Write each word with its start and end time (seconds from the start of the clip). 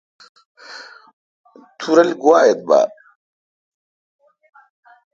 تو 1.79 1.89
رل 1.97 2.09
گوا 2.21 2.37
اعتبار۔ 2.45 2.89